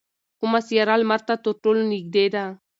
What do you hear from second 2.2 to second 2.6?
ده؟